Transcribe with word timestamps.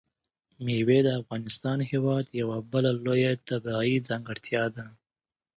مېوې 0.65 0.99
د 1.05 1.09
افغانستان 1.21 1.77
هېواد 1.91 2.25
یوه 2.41 2.57
بله 2.71 2.91
لویه 3.05 3.31
طبیعي 3.49 3.95
ځانګړتیا 4.07 4.63
ده. 4.75 4.85